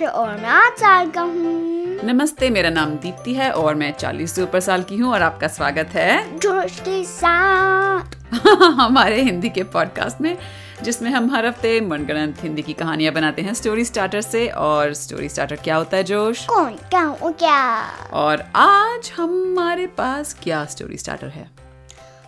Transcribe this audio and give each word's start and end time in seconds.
है 0.00 0.08
और 0.08 0.36
मैं 0.36 0.48
आठ 0.48 0.78
साल 0.78 1.10
का 1.10 1.20
हूँ। 1.20 2.00
नमस्ते 2.04 2.50
मेरा 2.50 2.70
नाम 2.70 2.90
दीप्ति 2.90 3.34
है 3.34 3.50
और 3.50 3.74
मैं 3.74 3.92
चालीस 3.92 4.32
से 4.32 4.42
ऊपर 4.42 4.60
साल 4.60 4.82
की 4.82 4.96
हूँ 4.96 5.12
और 5.12 5.22
आपका 5.22 5.48
स्वागत 5.48 5.86
है। 5.86 6.38
जोश 6.38 6.80
के 6.80 7.04
साथ। 7.04 8.16
हमारे 8.80 9.22
हिंदी 9.22 9.48
के 9.48 9.62
पॉडकास्ट 9.62 10.20
में 10.20 10.38
जिसमें 10.82 11.10
हम 11.10 11.34
हर 11.34 11.46
हफ़्ते 11.46 11.80
मनगढ़ंत 11.80 12.42
हिंदी 12.42 12.62
की 12.62 12.72
कहानियाँ 12.72 13.14
बनाते 13.14 13.42
हैं 13.42 13.54
स्टोरी 13.54 13.84
स्टार्टर 13.84 14.20
से। 14.20 14.48
और 14.48 14.94
स्टोरी 14.94 15.28
स्टार्टर 15.28 15.56
क्या 15.56 15.76
होता 15.76 15.96
है 15.96 16.04
जोश? 16.04 16.46
कौन 16.46 16.72
क्या 16.72 17.10
वो 17.10 17.30
क्या? 17.30 17.82
और 18.12 18.44
आज 18.56 19.12
हमारे 19.16 19.86
पास 19.86 20.36
क्या 20.42 20.64
स्टोरी 20.64 20.96
स्टार्टर 20.96 21.28
है? 21.28 21.50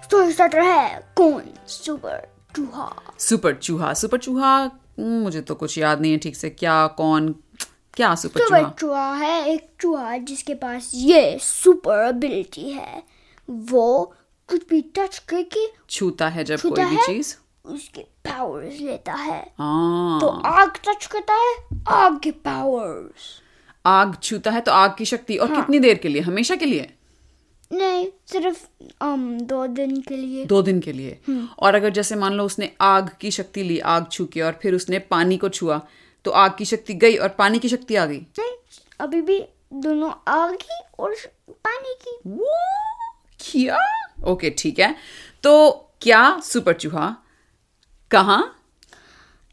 स्टोरी 0.05 0.33
स्टार्टर 0.33 0.61
है 0.61 1.05
कौन? 1.17 1.43
सुपर 1.69 2.29
चूहा। 2.57 2.93
सुपर 3.19 3.55
चूहा। 3.55 3.95
सुपर 3.95 4.19
चूहा 4.19 4.71
मुझे 5.01 5.41
तो 5.41 5.55
कुछ 5.55 5.79
याद 5.79 6.01
नहीं 6.01 6.13
है 6.13 6.19
ठीक 6.19 6.37
से। 6.37 6.51
क्या 6.51 6.87
कौन 6.87 7.35
क्या 7.95 8.15
सुपर 8.15 8.41
सुपर 8.41 8.59
चूहा? 8.59 8.75
चूहा 8.79 9.15
है 9.15 9.49
एक 9.49 9.69
चूहा 9.81 10.17
जिसके 10.17 10.55
पास 10.55 10.91
ये 10.95 11.39
सुपर 11.43 12.07
एबिलिटी 12.09 12.71
है। 12.71 13.03
वो 13.51 14.15
कुछ 14.49 14.69
भी 14.69 14.81
टच 14.83 15.19
करके 15.19 15.67
छूता 15.91 16.29
है 16.29 16.45
जब 16.45 16.61
कोई 16.61 16.85
भी 16.85 16.97
चीज़। 16.97 17.37
उसके 17.65 18.01
पावर्स 18.01 18.81
लेता 18.81 19.13
है। 19.13 19.53
हाँ। 19.59 20.21
तो 20.21 20.27
आग 20.29 20.71
टच 20.89 21.07
करता 21.07 21.35
है 21.35 21.57
आग 21.89 22.19
के 22.19 22.31
पावर्स 22.31 23.43
आग 23.87 24.17
छूता 24.23 24.51
है 24.51 24.61
तो 24.61 24.73
आग 24.73 24.95
की 24.99 25.05
शक्ति 25.05 25.37
और 25.37 25.53
हाँ। 25.53 25.61
कितनी 25.61 25.79
देर 25.79 25.99
के 25.99 26.09
लिए? 26.09 26.23
हमेशा 26.23 26.57
के 26.57 26.65
लिए? 26.65 26.95
नहीं 27.73 28.07
सिर्फ़ 28.27 28.67
um, 29.03 29.43
दो 29.43 29.67
दिन 29.67 30.01
के 30.01 30.17
लिए। 30.17 30.45
दो 30.45 30.63
दिन 30.63 30.81
के 30.81 30.93
लिए। 30.93 31.19
हम्म। 31.29 31.49
और 31.59 31.75
अगर 31.75 31.91
जैसे 31.91 32.15
मान 32.15 32.33
लो 32.33 32.45
उसने 32.45 32.73
आग 32.81 33.11
की 33.21 33.31
शक्ति 33.31 33.63
ली 33.63 33.79
आग 33.79 34.07
छू 34.13 34.25
के 34.25 34.41
और 34.41 34.59
फिर 34.63 34.75
उसने 34.75 34.99
पानी 34.99 35.37
को 35.37 35.49
छुआ 35.49 35.81
तो 36.25 36.31
आग 36.31 36.57
की 36.59 36.65
शक्ति 36.65 36.95
गई 36.95 37.17
और 37.17 37.29
पानी 37.29 37.59
की 37.59 37.69
शक्ति 37.69 37.97
आ 37.97 38.07
गई। 38.07 38.19
नहीं 38.19 38.57
अभी 39.01 39.23
भी 39.23 39.45
दोनों 39.73 40.13
आग 40.29 40.55
की 40.55 40.81
और 40.99 41.17
पानी 41.51 41.95
की। 41.95 42.19
वो 42.27 42.57
क्या? 43.41 43.79
ओके 44.25 44.51
ठीक 44.51 44.79
है। 44.79 44.97
तो 45.43 45.71
क्या 46.01 46.41
सुपर 46.41 46.73
चूहा 46.73 47.17
कहा? 48.11 48.45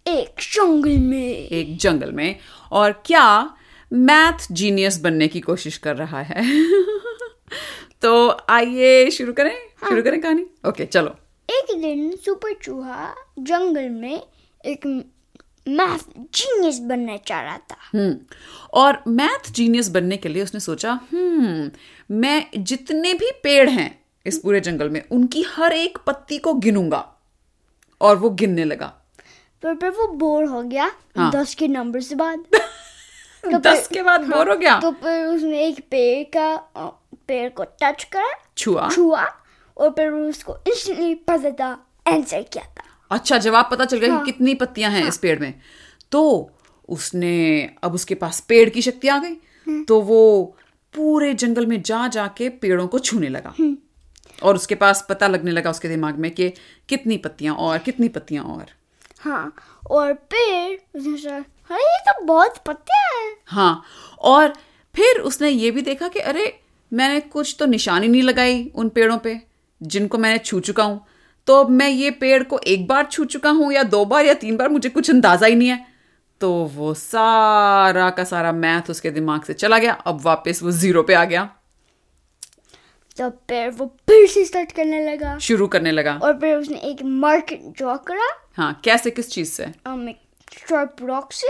एक 0.08 0.36
जंगल 0.40 0.98
में। 0.98 1.34
एक 1.34 1.78
जंगल 1.78 2.12
में। 2.12 2.40
और 2.72 3.04
क्या 3.06 3.58
मैथ 3.94 4.48
जीनियस 4.52 5.00
बनने 5.00 5.28
की 5.28 5.40
कोशिश 5.40 5.78
कर 5.78 5.96
रहा 5.96 6.22
है? 6.22 6.68
तो 8.02 8.38
आइए 8.50 9.10
शुरू 9.10 9.34
करें। 9.34 9.56
हाँ। 9.78 9.90
शुरू 9.90 10.04
करें 10.04 10.22
कहानी? 10.22 10.46
ओके 10.68 10.86
चलो। 10.86 11.16
एक 11.50 11.82
दिन 11.82 12.16
सुपर 12.16 12.54
चूहा 12.54 13.16
जंगल 13.40 13.90
में 13.90 14.28
एक 14.66 15.12
मैथ 15.68 15.98
जीनियस 16.18 16.80
बनना 16.80 17.18
चाह 17.18 17.42
रहा 17.42 17.58
था। 17.58 17.78
हम्म 17.94 18.18
और 18.74 19.04
मैथ 19.08 19.52
जीनियस 19.52 19.90
बनने 19.90 20.18
के 20.18 20.30
लिए 20.30 20.44
उसने 20.44 20.60
सोचा 20.60 21.00
हम्म 21.14 21.72
मैं 22.12 22.48
जितने 22.58 23.14
भी 23.14 23.32
पेड़ 23.44 23.70
हैं 23.70 24.00
इस 24.26 24.38
पूरे 24.40 24.60
जंगल 24.60 24.90
में 24.90 25.04
उनकी 25.12 25.42
हर 25.42 25.74
एक 25.74 25.98
पत्ती 25.98 26.38
को 26.38 26.54
गिनूँगा। 26.54 27.14
और 28.02 28.18
वो 28.18 28.30
गिनने 28.30 28.64
लगा। 28.64 28.88
पर 29.64 29.76
फिर 29.76 29.90
वो 29.90 30.08
बोर 30.08 30.46
हो 30.46 30.64
गया 30.64 30.92
हाँ। 31.18 31.32
दस 31.32 31.56
के 31.56 31.68
नंबर 31.68 32.02
से 32.02 32.16
बाद। 32.16 32.40
तो 33.44 33.58
दस 33.58 33.88
के 33.88 34.02
बाद 34.02 34.22
हाँ, 34.22 34.38
बोर 34.38 34.50
हो 34.52 34.58
गया? 34.58 34.80
तो 34.80 34.92
फिर 34.92 35.26
उसने 35.26 35.66
एक 35.66 35.88
पेड़ 35.92 36.24
का 36.24 36.56
पेड़ 37.28 37.50
को 37.50 37.64
टच 37.64 38.04
करा 38.04 38.30
छुआ। 38.58 38.90
छुआ 38.90 39.26
और 39.78 39.90
फिर 39.90 40.12
उसको 40.12 40.58
इंस्टेंटली 40.68 41.16
पता 41.16 41.52
था 41.52 41.88
आंसर 42.14 42.42
क्या 42.42 42.64
था। 42.64 42.87
अच्छा 43.12 43.38
जवाब 43.38 43.70
पता 43.72 43.86
चल 43.86 43.98
गया 43.98 44.14
हाँ। 44.14 44.24
कि 44.26 44.32
कितनी 44.32 44.54
पत्तियाँ 44.54 44.92
हैं 44.92 45.08
इस 45.08 45.18
पेड़ 45.18 45.40
में। 45.40 45.54
तो 46.12 46.52
उसने 46.90 47.70
अब 47.84 47.94
उसके 47.94 48.16
पास 48.16 48.40
पेड़ 48.40 48.70
की 48.70 48.82
शक्ति 48.82 49.08
आ 49.08 49.18
गई। 49.18 49.84
तो 49.84 50.02
वो 50.02 50.56
पूरे 50.94 51.34
जंगल 51.34 51.66
में 51.66 51.82
जा 51.82 52.08
जाके 52.08 52.50
पेड़ों 52.50 52.88
को 52.88 53.00
छूने 53.00 53.30
लगा। 53.30 53.54
और 54.44 54.56
उसके 54.56 54.76
पास 54.76 55.06
पता 55.10 55.28
लगने 55.28 55.52
लगा 55.52 55.70
उसके 55.70 55.88
दिमाग 55.88 56.18
में 56.18 56.32
कि 56.32 56.50
कितनी 56.90 57.18
पत्तियाँ 57.18 57.56
और 57.56 57.78
कितनी 57.78 58.08
पत्तियाँ 58.10 58.44
और। 58.44 58.66
हाँ 59.20 59.54
और 59.90 60.14
पेड़ 60.14 60.80
अरे 61.00 61.84
ये 61.84 61.98
तो 62.08 62.26
बहुत 62.26 62.58
पत्तियाँ 62.58 63.22
हैं। 63.22 63.36
हाँ 63.46 63.84
और 64.20 64.54
फिर 64.96 65.20
उसने 65.20 65.50
ये 65.50 65.72
भी 65.72 65.82
देखा 65.82 66.08
कि 66.08 66.20
अरे 66.20 66.60
मैंने 66.94 67.20
कुछ 67.20 67.56
तो 67.60 67.66
निशानी 67.66 68.08
नहीं 68.08 68.22
लगाई 68.22 68.72
उन 68.76 68.90
पेड़ों 68.90 69.18
पे 69.18 69.40
जिनको 69.82 70.18
मैंने 70.18 70.38
छू 70.38 70.60
चुका 70.60 70.84
हूँ। 70.84 71.06
तो 71.48 71.60
अब 71.60 71.70
मैं 71.70 71.90
ये 71.90 72.12
पेड़ 72.12 72.44
को 72.44 72.60
एक 72.60 72.88
बार 72.88 73.06
छू 73.06 73.26
चुका 73.26 73.50
हूँ 73.50 73.74
या 73.74 73.84
दो 73.84 74.06
बार 74.06 74.26
या 74.26 74.34
तीन 74.34 74.58
बार 74.58 74.70
मुझे 74.70 74.90
कुछ 74.90 75.10
अंदाज़ा 75.10 75.48
ही 75.48 75.56
नहीं 75.56 75.70
है। 75.70 75.86
तो 76.42 76.54
वो 76.54 76.94
सारा 76.94 78.10
का 78.10 78.24
सारा 78.24 78.52
मैथ 78.52 78.90
उसके 78.90 79.12
दिमाग 79.12 79.44
से 79.44 79.54
चला 79.54 79.80
गया 79.80 79.94
अब 79.94 80.22
वापस 80.22 80.60
वो 80.64 80.72
ज़ीरो 80.72 81.04
पे 81.04 81.14
आ 81.14 81.26
गया। 81.26 81.50
तो 83.18 83.30
फिर 83.30 83.70
वो 83.70 83.86
फिर 83.86 84.28
से 84.28 84.46
स्टार्ट 84.46 84.72
करने 84.72 85.12
लगा। 85.12 85.38
शुरू 85.38 85.68
करने 85.68 85.92
लगा। 85.92 86.20
और 86.24 86.40
फिर 86.40 86.56
उसने 86.56 86.78
एक 86.78 87.04
मार्केट 87.04 87.62
ड्रॉ 87.64 87.98
करा। 87.98 88.28
हाँ 88.58 88.82
कैसे 88.84 89.12
किस 89.12 89.30
चीज़ 89.30 89.52
से? 89.52 89.64
एक 89.64 90.20
स्ट्राइप 90.52 90.96
रॉक 91.02 91.32
से 91.32 91.48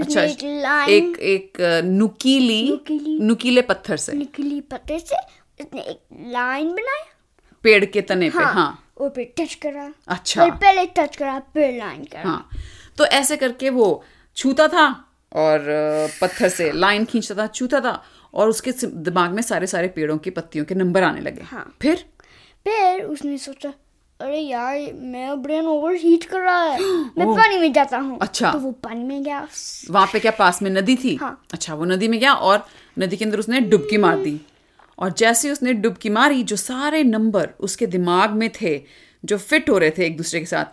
अच्छा 0.00 0.22
एक 0.22 0.44
एक 0.44 1.18
एक 1.18 1.82
नुकीली 1.84 2.70
नुकीली- 2.70 3.22
नुकीले 3.22 3.62
पत्थर 3.62 3.96
से। 3.96 4.12
निकली 4.12 4.60
पत्थर 4.60 4.98
से 4.98 5.16
उसने 5.60 5.80
एक 5.80 6.00
लाइन 6.12 6.68
बनाया। 6.72 7.06
पेड़ 7.62 7.84
के 7.84 8.00
तने 8.00 8.28
हाँ, 8.28 8.40
पे 8.40 8.44
हाँ, 8.44 8.54
हाँ। 8.54 8.87
और 9.00 9.10
फिर 9.10 9.32
टच 9.38 9.54
करा। 9.54 9.92
अच्छा। 10.08 10.44
फिर 10.44 10.52
पहले 10.54 10.86
टच 10.96 11.16
करा 11.16 11.38
फिर 11.54 11.76
लाइन 11.78 12.04
करा। 12.04 12.22
हाँ 12.22 12.48
तो 12.98 13.04
ऐसे 13.06 13.36
करके 13.36 13.70
वो 13.70 14.04
छूता 14.36 14.68
था 14.68 14.86
और 15.32 15.66
पत्थर 16.20 16.48
से 16.48 16.70
लाइन 16.72 17.04
खींचता 17.04 17.34
था 17.34 17.46
छूता 17.46 17.80
था 17.80 18.02
और 18.34 18.48
उसके 18.48 18.72
दिमाग 18.84 19.30
में 19.30 19.42
सारे 19.42 19.66
सारे 19.66 19.88
पेड़ों 19.88 20.16
की 20.18 20.30
पत्तियों 20.30 20.64
के 20.64 20.74
नंबर 20.74 21.02
आने 21.02 21.20
लगे। 21.20 21.42
हाँ। 21.42 21.64
फिर? 21.82 22.04
फिर 22.64 23.02
उसने 23.04 23.38
सोचा 23.38 23.72
अरे 24.20 24.38
यार 24.38 24.92
मेरा 24.92 25.34
ब्रेन 25.34 25.66
ओवर 25.66 25.94
हीट 25.94 26.24
कर 26.24 26.40
रहा 26.40 26.62
है। 26.62 26.78
मैं 27.18 27.26
पानी 27.26 27.58
में 27.58 27.72
जाता 27.72 27.98
हूँ। 27.98 28.18
अच्छा। 28.22 28.50
तो 28.52 28.58
वो 28.58 28.70
पानी 28.84 29.04
में 29.04 29.22
गया। 29.24 29.46
वहाँ 29.90 30.06
पे 30.12 30.20
क्या 30.20 30.32
पास 30.38 30.60
में 30.62 30.70
नदी 30.70 30.96
थी? 30.96 31.14
हाँ। 31.16 31.42
अच्छा 31.52 31.74
वो 31.74 31.84
नदी 31.84 32.08
में 32.08 32.18
गया 32.20 32.32
और 32.32 32.66
नदी 32.98 33.16
के 33.16 33.24
अंदर 33.24 33.38
उसने 33.38 33.60
डुबकी 33.60 33.96
मार 33.96 34.16
दी। 34.16 34.40
और 34.98 35.12
जैसे 35.12 35.50
उसने 35.50 35.72
डुबकी 35.72 36.08
मारी 36.08 36.42
जो 36.42 36.56
सारे 36.56 37.04
नंबर 37.04 37.50
उसके 37.60 37.86
दिमाग 37.86 38.30
में 38.30 38.50
थे 38.60 38.82
जो 39.24 39.38
फिट 39.38 39.70
हो 39.70 39.78
रहे 39.78 39.90
थे 39.90 40.06
एक 40.06 40.16
दूसरे 40.16 40.40
के 40.40 40.46
साथ 40.46 40.64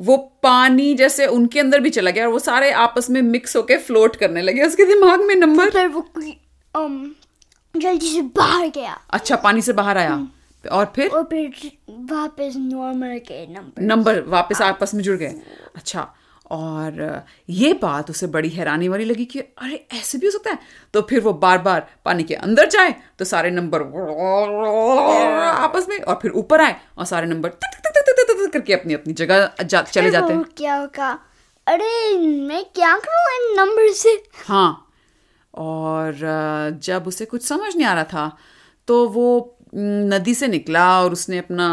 वो 0.00 0.16
पानी 0.42 0.94
जैसे 0.94 1.26
उनके 1.26 1.60
अंदर 1.60 1.80
भी 1.80 1.90
चला 1.90 2.10
गया 2.10 2.26
और 2.26 2.32
वो 2.32 2.38
सारे 2.38 2.70
आपस 2.72 3.10
में 3.10 3.22
मिक्स 3.22 3.56
होके 3.56 3.76
फ्लोट 3.76 4.16
करने 4.16 4.42
लगे 4.42 4.62
उसके 4.62 4.84
दिमाग 4.84 5.20
में 5.20 5.34
नंबर। 5.34 5.70
फिर 5.70 5.88
वो 5.88 6.08
um, 6.76 7.06
जल्दी 7.82 8.06
से 8.06 8.20
बाहर 8.20 8.68
गया। 8.68 9.00
अच्छा 9.10 9.36
पानी 9.36 9.62
से 9.62 9.72
बाहर 9.72 9.98
आया। 9.98 10.28
और 10.72 10.92
फिर? 10.96 11.10
और 11.10 11.24
फिर 11.24 11.72
वापस 11.90 12.52
नॉर्मल 12.56 13.18
के 13.18 13.54
नंबर 13.54 13.82
नंबर 13.82 14.20
वापस 14.20 14.60
आपस 14.62 14.94
में 14.94 15.02
जुड़ 15.02 15.16
गए। 15.16 15.34
अच्छा 15.76 16.14
और 16.50 17.24
ये 17.48 17.72
बात 17.72 18.10
उसे 18.10 18.26
बड़ी 18.26 18.48
हैरानी 18.48 18.88
वाली 18.88 19.04
लगी 19.04 19.24
कि 19.24 19.38
अरे 19.38 19.86
ऐसे 19.92 20.18
भी 20.18 20.26
हो 20.26 20.30
सकता 20.30 20.50
है? 20.50 20.58
तो 20.94 21.02
फिर 21.02 21.20
वो 21.20 21.32
बार 21.32 21.58
बार 21.58 21.88
पानी 22.04 22.22
के 22.22 22.34
अंदर 22.34 22.68
जाए 22.68 22.94
तो 23.18 23.24
सारे 23.24 23.50
नंबर 23.50 23.82
आपस 25.64 25.86
में 25.88 25.98
और 26.00 26.18
फिर 26.22 26.30
ऊपर 26.32 26.60
आए 26.60 26.76
और 26.98 27.04
सारे 27.04 27.26
नंबर 27.26 27.48
तक 27.48 27.80
तक 27.84 27.90
तक 27.96 28.14
तक 28.18 28.46
तक 28.46 28.52
करके 28.52 28.72
अपनी 28.74 28.94
अपनी 28.94 29.12
जगह 29.12 29.50
जा, 29.64 29.82
चले 29.82 30.10
जाते 30.10 30.32
हैं। 30.32 30.44
क्या 30.56 30.74
होगा? 30.76 31.18
अरे 31.66 32.18
मैं 32.18 32.64
क्या 32.74 32.96
करूँ 32.98 33.34
इन 33.36 33.60
नंबर 33.60 33.92
से? 33.92 34.22
हाँ 34.46 34.80
और 35.54 36.14
जब 36.82 37.06
उसे 37.06 37.24
कुछ 37.24 37.42
समझ 37.42 37.74
नहीं 37.76 37.86
आ 37.86 37.94
रहा 37.94 38.04
था 38.04 38.36
तो 38.88 39.08
वो 39.08 39.58
नदी 39.74 40.34
से 40.34 40.48
निकला 40.48 41.02
और 41.02 41.12
उसने 41.12 41.38
अपना 41.38 41.66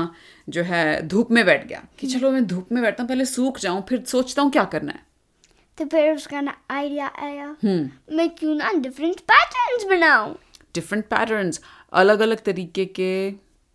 जो 0.51 0.63
है 0.63 1.01
धूप 1.07 1.31
में 1.31 1.45
बैठ 1.45 1.67
गया 1.67 1.83
कि 1.99 2.07
चलो 2.07 2.31
मैं 2.31 2.45
धूप 2.47 2.71
में 2.71 2.81
बैठता 2.83 3.03
हूँ 3.03 3.07
पहले 3.09 3.25
सूख 3.25 3.59
जाऊँ 3.59 3.83
फिर 3.89 4.03
सोचता 4.07 4.41
हूँ 4.41 4.51
क्या 4.51 4.63
करना 4.73 4.91
है। 4.91 4.99
तो 5.77 5.85
फिर 5.85 6.13
उसका 6.15 6.41
ना 6.41 6.55
आइडिया 6.71 7.11
आया। 7.19 7.45
हम्म। 7.63 8.15
मैं 8.17 8.29
क्यों 8.29 8.55
ना 8.55 8.71
डिफरेंट 8.73 9.19
पैटर्न्स 9.31 9.83
बनाऊँ? 9.89 10.35
डिफरेंट 10.75 11.05
पैटर्न्स 11.05 11.61
अलग 11.93 12.19
अलग 12.19 12.43
तरीके 12.43 12.85
के 12.99 13.11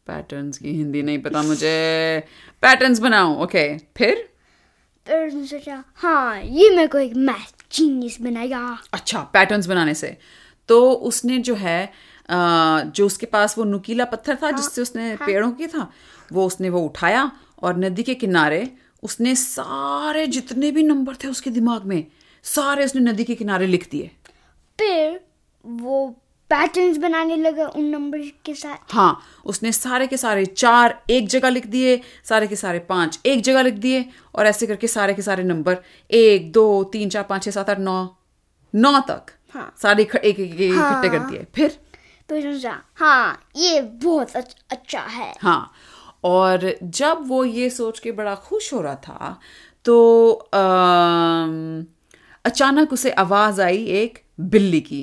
पैटर्न्स 0.06 0.58
की 0.58 0.72
हिंदी 0.72 1.02
नहीं 1.02 1.18
पता 1.22 1.42
मुझे। 1.42 2.22
पैटर्न्स 2.62 2.98
बनाऊँ 2.98 3.36
ओके 3.42 3.66
फिर? 3.96 4.28
फिर 5.06 5.26
उसने 5.26 5.46
सोचा 5.46 5.82
हाँ 5.96 6.40
ये 6.42 6.70
मेरे 6.70 6.86
को 6.88 6.98
एक 6.98 7.12
मैथ 7.16 7.64
जीनियस 7.72 8.20
बनाएगा 8.20 8.78
अच्छा 8.92 9.20
पैटर्न्स 9.32 9.66
बनाने 9.66 9.94
से। 9.94 10.16
तो 10.68 10.90
उसने 10.92 11.38
जो 11.38 11.54
है 11.54 11.84
अ, 12.28 12.34
जो 12.86 13.06
उसके 13.06 13.26
पास 13.26 13.56
वो 13.58 13.64
नुकीला 13.64 14.04
पत्थर 14.04 14.36
था 14.36 14.46
हाँ, 14.46 14.56
जिससे 14.56 14.82
उसने 14.82 15.08
हाँ, 15.08 15.26
पेड़ों 15.26 15.50
की 15.52 15.66
था 15.66 15.90
वो 16.32 16.46
उसने 16.46 16.70
वो 16.70 16.80
उठाया 16.80 17.30
और 17.62 17.76
नदी 17.76 18.02
के 18.02 18.14
किनारे 18.14 18.72
उसने 19.02 19.34
सारे 19.34 20.26
जितने 20.26 20.70
भी 20.70 20.82
नंबर 20.82 21.14
थे 21.14 21.28
उसके 21.28 21.50
दिमाग 21.50 21.84
में 21.84 22.06
सारे 22.44 22.84
उसने 22.84 23.00
नदी 23.00 23.24
के 23.24 23.34
किनारे 23.34 23.66
लिख 23.66 23.90
दिए। 23.90 24.10
फिर 24.78 25.20
वो 25.66 26.06
पैटर्न्स 26.50 26.96
बनाने 26.96 27.36
लगा 27.36 27.66
उन 27.66 27.84
नंबर 27.84 28.18
के 28.44 28.54
साथ। 28.54 28.94
हाँ 28.94 29.20
उसने 29.44 29.72
सारे 29.72 30.06
के 30.06 30.16
सारे 30.16 30.44
चार 30.46 31.02
एक 31.10 31.28
जगह 31.28 31.48
लिख 31.48 31.66
दिए 31.66 32.00
सारे 32.24 32.46
के 32.46 32.56
सारे 32.56 32.78
पाँच 32.78 33.18
एक 33.26 33.42
जगह 33.42 33.62
लिख 33.62 33.74
दिए 33.74 34.04
और 34.34 34.46
ऐसे 34.46 34.66
करके 34.66 34.86
सारे 34.86 35.14
के 35.14 35.22
सारे 35.22 35.42
नंबर 35.42 35.78
एक 36.10 36.52
दो 36.52 36.84
तीन 36.84 37.10
चार 37.10 37.22
पाँच 37.22 37.42
छः 37.42 37.50
सात 37.50 37.70
आठ 37.70 37.78
नौ 37.78 38.16
नौ 38.74 39.00
तक 39.00 39.32
हाँ। 39.54 39.72
सारे 39.82 40.02
एक 40.02 40.16
एक 40.16 40.38
इकट्ठे 40.38 41.08
कर 41.08 41.18
दिए। 41.18 41.46
फिर? 41.54 41.78
तो 42.30 42.68
हाँ 42.94 43.48
ये 43.56 43.80
बहुत 43.80 44.36
अच्छा 44.36 45.00
है। 45.00 45.34
हाँ 45.42 45.72
और 46.26 46.74
जब 46.82 47.24
वो 47.28 47.44
ये 47.44 47.70
सोच 47.70 47.98
के 47.98 48.12
बड़ा 48.12 48.34
खुश 48.34 48.72
हो 48.72 48.80
रहा 48.80 48.94
था 48.94 49.40
तो 49.84 49.96
अम, 50.32 51.84
अचानक 52.44 52.92
उसे 52.92 53.10
आवाज़ 53.10 53.60
आई 53.62 53.84
एक 54.00 54.22
बिल्ली 54.40 54.80
की। 54.80 55.02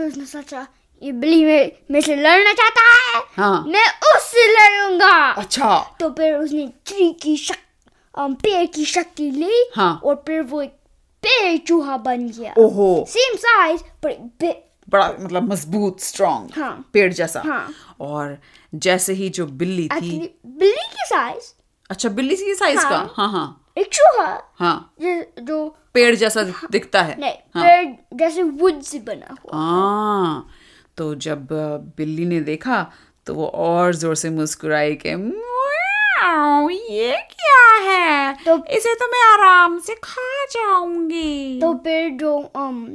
उसने 0.00 0.24
सोचा 0.26 0.66
ये 1.02 1.12
बिल्ली 1.12 1.44
में 1.44 1.72
मेरे 1.90 2.06
से 2.06 2.16
लड़ना 2.16 2.52
चाहता 2.52 2.82
है। 2.90 3.22
हाँ। 3.36 3.64
मैं 3.66 3.86
उससे 4.14 4.46
लड़ूँगा। 4.48 5.30
अच्छा। 5.30 5.96
तो 6.00 6.10
फिर 6.10 6.34
उसने 6.34 6.66
ट्री 6.86 7.10
की 7.22 7.36
शक 7.36 7.56
पेड़ 8.18 8.66
की 8.66 8.84
शक्ति 8.84 9.30
ली 9.30 9.70
हाँ। 9.76 10.00
और 10.04 10.22
फिर 10.26 10.42
वो 10.42 10.62
एक 10.62 10.70
पेड़ 11.22 11.56
चूहा 11.58 11.96
बन 11.96 12.28
गया। 12.28 12.54
ओहो। 12.58 13.04
सेम 13.08 13.36
साइज़ 13.36 13.82
पर 14.02 14.10
बड़ा 14.88 15.14
मतलब 15.20 15.42
मज़बूत 15.52 16.00
स्ट्रांग 16.00 16.48
हाँ। 16.56 16.90
पेड़ 16.92 17.12
जैसा। 17.12 17.42
हाँ। 17.46 17.70
और 18.00 18.38
जैसे 18.74 19.12
ही 19.12 19.28
जो 19.28 19.46
बिल्ली 19.46 19.88
थी 19.88 20.38
बिल्ली 20.46 20.86
की 20.90 21.04
साइज़ 21.06 21.54
अच्छा 21.90 22.08
बिल्ली 22.08 22.36
की 22.36 22.54
साइज़ 22.54 22.78
हाँ। 22.78 22.90
का? 22.90 23.22
हाँ। 23.22 23.32
हाँ 23.32 23.72
एक 23.78 23.86
चूहा 23.92 24.52
हाँ। 24.56 24.94
जो 25.02 25.42
जो 25.42 25.76
पेड़ 25.94 26.14
जैसा 26.16 26.42
दिखता 26.70 27.02
है। 27.02 27.20
नहीं 27.20 27.34
हाँ। 27.54 27.64
पेड़ 27.64 28.18
जैसे 28.18 28.42
वुड 28.42 28.80
से 28.80 28.98
बना 28.98 29.36
हुआ 29.44 29.58
हाँ। 29.58 30.46
तो 30.96 31.14
जब 31.14 31.48
बिल्ली 31.96 32.24
ने 32.24 32.40
देखा 32.40 32.90
तो 33.26 33.34
वो 33.34 33.46
और 33.46 33.94
ज़ोर 33.94 34.14
से 34.14 34.30
मुस्कुराई 34.30 34.94
के 34.94 35.08
ये 36.92 37.16
क्या 37.16 37.92
है? 37.92 38.32
तो- 38.34 38.66
इसे 38.66 38.94
तो 38.94 39.06
मैं 39.06 39.32
आराम 39.32 39.78
से 39.78 39.94
खा 39.94 40.44
जाऊँगी। 40.44 41.60
तो 41.60 41.74
पेड़ 41.74 42.12
जो 42.14 42.52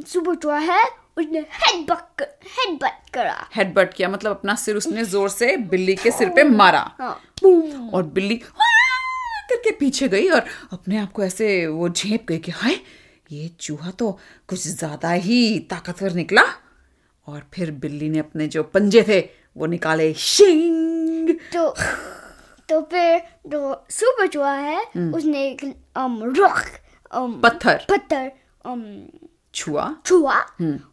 सुबह 0.07 0.33
चूहा 0.33 0.57
है 0.57 1.06
उसने 1.17 1.39
हेडबट 1.39 2.21
हेडबट 2.57 3.09
करा। 3.13 3.47
हेडबट 3.55 3.93
किया 3.93 4.09
मतलब 4.09 4.31
अपना 4.31 4.55
सिर 4.55 4.75
उसने 4.75 5.03
ज़ोर 5.05 5.29
से 5.29 5.55
बिल्ली 5.71 5.95
के 5.95 6.11
सिर 6.11 6.29
पे 6.29 6.43
मारा। 6.43 6.79
हाँ। 6.99 7.13
और 7.93 8.03
बिल्ली 8.15 8.41
"हाँ" 8.45 9.45
करके 9.49 9.71
पीछे 9.71 10.07
गई 10.07 10.27
और 10.29 10.45
अपने 10.73 10.97
आप 10.97 11.11
को 11.11 11.23
ऐसे 11.23 11.65
वो 11.67 11.89
झेप 11.89 12.25
गई 12.29 12.37
कि 12.37 12.51
हाय 12.51 12.79
ये 13.31 13.47
चूहा 13.59 13.91
तो 13.91 14.11
कुछ 14.49 14.67
ज़्यादा 14.67 15.11
ही 15.11 15.59
ताकतवर 15.69 16.13
निकला। 16.13 16.43
और 17.27 17.41
फिर 17.53 17.71
बिल्ली 17.79 18.09
ने 18.09 18.19
अपने 18.19 18.47
जो 18.47 18.63
पंजे 18.63 19.03
थे 19.07 19.19
वो 19.57 19.65
निकाले 19.65 20.13
शिंग। 20.13 21.29
तो 21.53 21.69
तो 22.69 22.81
फिर 22.91 23.21
जो 23.47 23.59
सुपर 23.89 24.27
चूहा 24.27 24.53
है 24.53 24.79
उसने 25.13 25.45
एक 25.47 25.61
um, 25.97 26.15
रॉक 26.37 26.61
um, 27.13 27.41
पत्थर। 27.43 27.85
पत्थर 27.89 28.31
um, 28.65 28.83
छुआ। 29.57 29.94
छुआ 30.06 30.36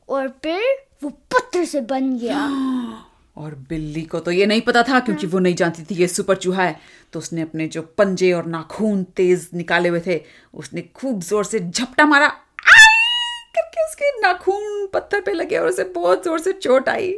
और 0.09 0.29
फिर 0.43 0.63
वो 1.03 1.11
पत्थर 1.33 1.65
से 1.65 1.81
बन 1.83 2.17
गया। 2.19 2.47
और 3.37 3.55
बिल्ली 3.69 4.03
को 4.03 4.19
तो 4.21 4.31
ये 4.31 4.47
नहीं 4.47 4.61
पता 4.61 4.83
था 4.83 4.99
क्योंकि 5.01 5.27
वो 5.27 5.39
नहीं 5.39 5.55
जानती 5.55 5.83
थी 5.85 5.95
ये 5.95 6.07
सुपर 6.09 6.37
चूहा 6.37 6.63
है। 6.63 6.79
तो 7.13 7.19
उसने 7.19 7.43
अपने 7.43 7.67
जो 7.69 7.83
पंजे 7.99 8.33
और 8.33 8.47
नाखून 8.47 9.03
तेज 9.17 9.49
निकाले 9.55 9.89
हुए 9.89 10.01
थे 10.07 10.21
उसने 10.55 10.83
खूब 10.95 11.21
ज़ोर 11.23 11.45
से 11.45 11.61
झपटा 11.61 12.07
मारा! 12.07 12.29
करके 12.29 13.85
उसके 13.85 14.11
नाखून 14.21 14.87
पत्थर 14.95 15.21
पे 15.21 15.33
लगे 15.33 15.57
और 15.59 15.67
उसे 15.69 15.85
बहुत 15.95 16.25
ज़ोर 16.25 16.39
से 16.41 16.53
चोट 16.53 16.89
आई। 16.89 17.13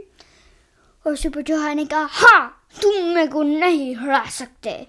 और 1.05 1.17
सुपर 1.17 1.43
चूहा 1.43 1.73
ने 1.75 1.85
कहा 1.85 2.09
हाँ 2.11 2.69
तुम 2.83 3.05
मेरे 3.05 3.27
को 3.27 3.43
नहीं 3.43 3.95
हरा 3.97 4.25
सकते। 4.31 4.87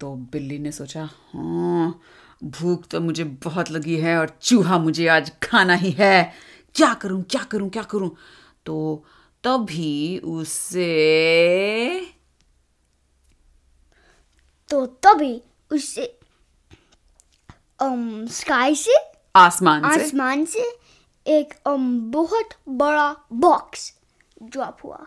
तो 0.00 0.14
बिल्ली 0.32 0.58
ने 0.58 0.72
सोचा 0.72 1.08
हाँ 1.32 2.00
भूख 2.44 2.86
तो 2.86 3.00
मुझे 3.00 3.24
बहुत 3.24 3.70
लगी 3.70 3.96
है 3.96 4.18
और 4.18 4.38
चूहा 4.42 4.78
मुझे 4.78 5.06
आज 5.06 5.32
खाना 5.42 5.74
ही 5.74 5.90
है। 5.90 6.32
क्या 6.74 6.94
करूँ 6.94 7.22
क्या 7.22 7.42
करूँ 7.42 7.70
क्या 7.70 7.82
करूँ? 7.82 8.16
तो 8.66 9.04
तभी 9.44 10.18
उसे 10.18 10.86
तो 14.68 14.86
तभी 14.86 15.42
उससे 15.72 16.18
um, 17.82 18.28
स्काई 18.28 18.74
से 18.74 18.96
आसमान 19.36 19.94
से। 19.94 20.04
आसमान 20.04 20.44
से 20.44 20.64
एक 21.26 21.54
um, 21.68 22.12
बहुत 22.12 22.48
बड़ा 22.68 23.16
बॉक्स 23.32 23.92
ड्रॉप 24.42 24.78
हुआ। 24.84 25.06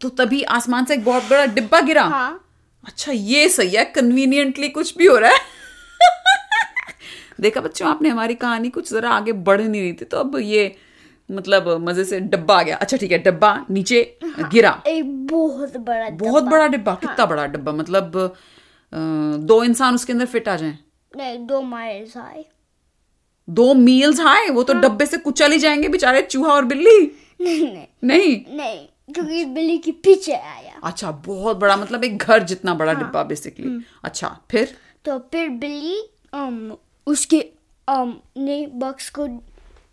तो 0.00 0.08
तभी 0.08 0.42
आसमान 0.42 0.84
से 0.84 0.94
एक 0.94 1.04
बहुत 1.04 1.22
बड़ा 1.22 1.46
डिब्बा 1.46 1.80
गिरा? 1.80 2.02
हाँ। 2.02 2.44
अच्छा 2.84 3.12
ये 3.12 3.48
सही 3.48 3.76
है 3.76 3.84
कन्वीनियंटली 3.84 4.68
कुछ 4.68 4.96
भी 4.96 5.06
हो 5.06 5.16
रहा 5.16 5.30
है। 5.30 5.55
देखा 7.38 7.60
बच्चों 7.60 7.88
आपने 7.88 8.08
हमारी 8.08 8.34
कहानी 8.34 8.68
कुछ 8.70 8.90
जरा 8.90 9.10
आगे 9.10 9.32
बढ़ 9.48 9.60
नहीं 9.60 9.80
रही 9.82 9.92
थी 9.92 10.04
तो 10.04 10.16
अब 10.16 10.36
ये 10.38 10.74
मतलब 11.28 11.68
मज़े 11.80 12.04
से 12.04 12.20
डब्बा 12.22 12.58
आ 12.58 12.62
गया। 12.62 12.76
अच्छा 12.76 12.96
ठीक 12.96 13.12
है 13.12 13.18
डब्बा 13.18 13.54
नीचे 13.70 14.00
हाँ, 14.24 14.48
गिरा। 14.50 14.70
एक 14.86 15.26
बहुत 15.26 15.76
बड़ा 15.78 16.08
बहुत। 16.10 16.44
बड़ा 16.44 16.66
डिब्बा 16.66 16.94
कितना 16.94 17.26
बड़ा 17.26 17.46
डिब्बा 17.46 17.72
मतलब 17.72 18.12
दो 19.42 19.62
इंसान 19.64 19.94
उसके 19.94 20.12
अंदर 20.12 20.26
फिट 20.26 20.48
आ 20.48 20.56
जाएँ। 20.56 20.78
नहीं 21.12 21.38
दो 21.46 21.60
माइल्स 21.62 22.16
आए 22.16 22.44
दो 23.48 23.72
मील्स 23.74 24.20
आए 24.20 24.48
वो 24.48 24.62
तो 24.62 24.74
डब्बे 24.74 25.06
से 25.06 25.18
कुचल 25.18 25.52
ही 25.52 25.58
जाएँगे 25.58 25.88
बेचारे 25.88 26.22
चूहा 26.22 26.52
और 26.52 26.64
बिल्ली। 26.64 27.00
नहीं 27.40 27.62
नहीं। 27.64 27.86
नहीं? 28.04 28.56
नहीं 28.56 28.86
क्योंकि 29.14 29.44
बिल्ली 29.44 29.78
के 29.78 29.92
पीछे 30.04 30.32
आया। 30.32 30.80
अच्छा 30.84 31.10
बहुत 31.26 31.56
बड़ा 31.56 31.76
मतलब 31.76 32.04
एक 32.04 32.18
घर 32.18 32.42
जितना 32.44 32.74
बड़ा 32.74 32.92
डिब्बा 32.92 33.22
बेसिकली 33.24 33.78
अच्छा 34.04 34.36
फिर? 34.50 34.76
तो 35.04 35.18
फिर 35.32 35.48
बिल्ली 35.48 36.00
um, 36.34 36.76
उसके 37.06 37.50
um, 37.90 38.12
ने 38.36 38.66
बॉक्स 38.66 39.10
को 39.10 39.26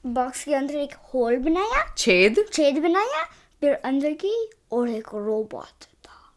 बॉक्स 0.06 0.44
के 0.44 0.54
अंदर 0.54 0.76
एक 0.76 0.94
होल 1.14 1.38
बनाया। 1.38 1.94
छेद? 1.98 2.46
छेद 2.54 2.78
बनाया 2.78 3.24
फिर 3.60 3.74
अंदर 3.74 4.14
की 4.14 4.50
और 4.72 4.90
एक 4.90 5.08
रोबोट 5.08 5.84
था। 5.84 6.34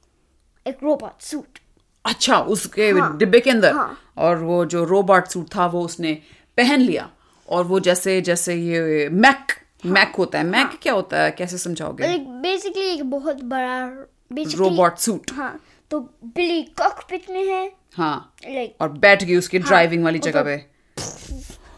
एक 0.67 0.79
रोबोट 0.83 1.21
सूट 1.21 1.59
अच्छा 2.05 2.39
उसके 2.39 2.91
हाँ, 2.91 3.17
डिब्बे 3.19 3.41
के 3.41 3.51
अंदर? 3.51 3.73
हाँ। 3.73 3.99
और 4.19 4.37
वो 4.37 4.65
जो 4.65 4.85
रोबोट 4.85 5.27
सूट 5.27 5.47
था 5.57 5.67
वो 5.67 5.83
उसने 5.83 6.23
पहन 6.57 6.81
लिया? 6.81 7.11
और 7.49 7.65
वो 7.65 7.81
जैसे 7.81 8.21
जैसे 8.21 8.55
ये 8.55 9.09
मैक 9.09 9.53
हाँ, 9.85 9.93
मैक 9.93 10.17
होता 10.17 10.39
है। 10.39 10.45
मैक 10.45 10.67
हाँ, 10.67 10.79
क्या 10.83 10.93
होता 10.93 11.23
है? 11.23 11.31
कैसे 11.31 11.59
समझाओगे? 11.59 12.19
बेसिकली 12.19 12.85
एक 12.85 13.11
बहुत 13.11 13.43
बड़ा 13.43 13.87
रोबोट 14.33 14.97
सूट 14.97 15.33
हाँ। 15.33 15.61
तो 15.91 16.01
बिल्ली 16.25 16.63
कॉकपिट 16.79 17.31
में 17.31 17.45
है। 17.45 17.73
हाँ। 17.97 18.35
लाइक 18.47 18.77
और 18.81 18.89
बैठ 18.99 19.25
गई 19.25 19.37
उसकी 19.37 19.59
ड्राइविंग 19.59 20.05
वाली 20.05 20.19
जगह 20.19 20.43
पे। 20.43 20.57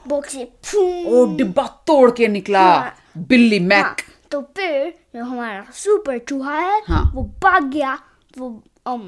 बॉक्स 0.09 0.33
से 0.65 1.05
ओ 1.09 1.25
डिब्बा 1.37 1.67
तोड़ 1.87 2.11
के 2.11 2.29
निकला। 2.29 2.63
हाँ। 2.63 2.95
बिल्ली 3.19 3.59
हाँ, 3.59 3.67
मैक 3.67 4.03
तो 4.31 4.41
फिर 4.57 4.93
जो 5.17 5.25
हमारा 5.25 5.65
सुपर 5.75 6.19
चूहा 6.19 6.59
है 6.59 6.81
हाँ। 6.89 7.11
वो 7.15 7.23
भाग 7.43 7.65
गया। 7.65 7.99
वो 8.39 8.63
um, 8.89 9.01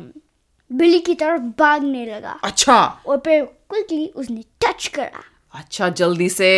बिल्ली 0.71 0.99
की 0.99 1.14
तरफ़ 1.14 1.42
भागने 1.59 2.04
लगा। 2.07 2.38
अच्छा। 2.45 2.76
और 3.07 3.19
फिर 3.25 3.45
क्विकली 3.45 4.07
उसने 4.07 4.45
टच 4.64 4.87
करा। 4.87 5.23
अच्छा 5.54 5.88
जल्दी 5.88 6.28
से 6.28 6.50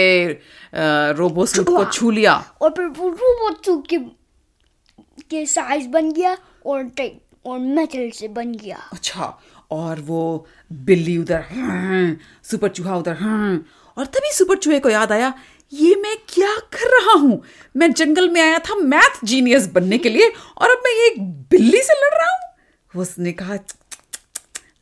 रोबो 0.74 1.46
सूट 1.46 1.66
को 1.66 1.84
छू 1.84 2.10
लिया। 2.10 2.34
और 2.62 2.70
फिर 2.70 2.86
वो 2.86 3.08
रोबोट 3.08 3.64
सूट 3.66 3.86
के 3.88 3.98
के 5.30 5.44
साइज़ 5.46 5.88
बन 5.88 6.12
गया। 6.12 6.36
और 6.66 6.82
और 7.46 7.58
मेटल 7.58 8.10
से 8.10 8.28
बन 8.28 8.52
गया। 8.52 8.76
अच्छा 8.92 9.38
और 9.70 10.00
वो 10.00 10.46
बिल्ली 10.72 11.18
उधर 11.18 11.40
"हाँ", 11.40 12.16
सुपर 12.44 12.68
चूहा 12.68 12.96
उधर 12.96 13.14
"हाँ", 13.14 13.64
और 13.98 14.06
तभी 14.06 14.32
सुपर 14.32 14.56
चूहे 14.56 14.78
को 14.78 14.88
याद 14.88 15.12
आया 15.12 15.34
ये 15.72 15.94
मैं 15.94 16.16
क्या 16.28 16.56
कर 16.56 16.88
रहा 16.88 17.12
हूँ? 17.12 17.42
मैं 17.76 17.92
जंगल 17.92 18.28
में 18.28 18.40
आया 18.40 18.58
था 18.58 18.74
मैथ 18.74 19.24
जीनियस 19.24 19.66
बनने 19.66 19.98
के 19.98 20.08
लिए 20.08 20.32
और 20.58 20.70
अब 20.70 20.82
मैं 20.84 20.92
ये 20.92 21.14
बिल्ली 21.20 21.82
से 21.82 21.92
लड़ 21.92 22.14
रहा 22.14 22.32
हूँ। 22.32 23.02
उसने 23.02 23.32
कहा 23.32 23.58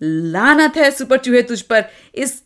लानत 0.02 0.76
है 0.76 0.90
सुपर 0.90 1.18
चूहे 1.18 1.42
तुझ 1.42 1.60
पर 1.60 1.84
इस 2.14 2.42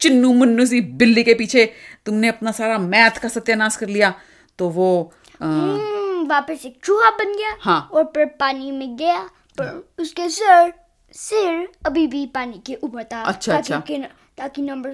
चिन्नू 0.00 0.32
मुन्नू 0.32 0.66
सी 0.66 0.80
बिल्ली 0.80 1.22
के 1.24 1.34
पीछे 1.34 1.72
तुमने 2.06 2.28
अपना 2.28 2.52
सारा 2.52 2.78
मैथ 2.78 3.10
का 3.10 3.28
सत्यानाश 3.28 3.76
कर 3.76 3.88
लिया। 3.88 4.14
तो 4.58 4.68
वो 4.68 5.12
अ, 5.40 5.44
हम्म, 5.44 6.28
वापस 6.28 6.66
एक 6.66 6.78
चूहा 6.84 7.10
बन 7.10 7.32
गया 7.36 7.56
हाँ। 7.60 7.90
और 7.92 8.04
फिर 8.04 8.24
पानी 8.26 8.70
में 8.72 8.96
गया। 8.96 9.30
पर 9.58 10.02
उसके 10.02 10.28
सर 10.28 10.72
सिर 11.14 11.68
अभी 11.86 12.06
भी 12.06 12.26
पानी 12.26 12.60
के 12.66 12.74
ऊपर 12.82 13.04
था 13.04 13.22
अच्छा, 13.22 13.60
ताकि 13.60 13.94
अच्छा। 13.94 14.08
ताकि 14.38 14.62
नंबर 14.62 14.90